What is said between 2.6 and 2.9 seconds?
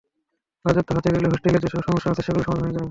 হয়ে যাবে।